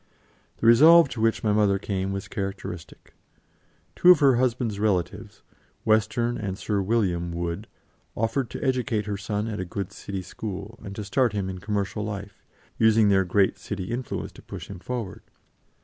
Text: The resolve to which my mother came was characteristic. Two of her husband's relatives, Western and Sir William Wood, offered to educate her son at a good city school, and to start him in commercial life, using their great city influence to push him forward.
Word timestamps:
The 0.57 0.65
resolve 0.65 1.09
to 1.09 1.21
which 1.21 1.43
my 1.43 1.53
mother 1.53 1.77
came 1.77 2.11
was 2.11 2.27
characteristic. 2.27 3.13
Two 3.95 4.09
of 4.09 4.19
her 4.19 4.37
husband's 4.37 4.79
relatives, 4.79 5.43
Western 5.85 6.39
and 6.39 6.57
Sir 6.57 6.81
William 6.81 7.31
Wood, 7.31 7.67
offered 8.17 8.49
to 8.49 8.63
educate 8.63 9.05
her 9.05 9.15
son 9.15 9.47
at 9.47 9.59
a 9.59 9.63
good 9.63 9.91
city 9.91 10.23
school, 10.23 10.79
and 10.83 10.95
to 10.95 11.03
start 11.03 11.33
him 11.33 11.49
in 11.49 11.59
commercial 11.59 12.03
life, 12.03 12.41
using 12.79 13.09
their 13.09 13.23
great 13.25 13.59
city 13.59 13.91
influence 13.91 14.31
to 14.31 14.41
push 14.41 14.69
him 14.71 14.79
forward. 14.79 15.21